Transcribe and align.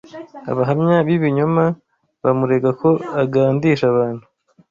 Abahamya 0.51 0.97
b’ibinyoma 1.07 1.63
bamurega 2.23 2.69
ko 2.81 2.89
agandisha 3.21 3.85
abantu 3.93 4.23